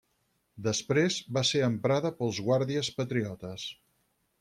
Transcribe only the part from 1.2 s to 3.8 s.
va ser emprada pels Guàrdies Patriotes.